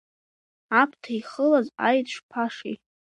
Аԥҭа 0.81 1.11
ихылаз 1.19 1.67
аеҵә 1.87 2.13
шԥашеи! 2.17 2.75